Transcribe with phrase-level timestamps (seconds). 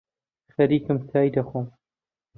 [0.53, 1.65] خەریکم چای دەخۆم